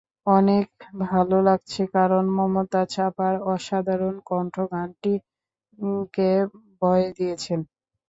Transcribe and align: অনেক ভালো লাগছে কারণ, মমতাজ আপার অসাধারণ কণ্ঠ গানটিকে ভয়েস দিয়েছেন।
অনেক 0.31 0.67
ভালো 1.05 1.37
লাগছে 1.47 1.81
কারণ, 1.95 2.23
মমতাজ 2.37 2.91
আপার 3.07 3.33
অসাধারণ 3.51 4.15
কণ্ঠ 4.29 4.55
গানটিকে 4.71 6.31
ভয়েস 6.81 7.09
দিয়েছেন। 7.17 7.59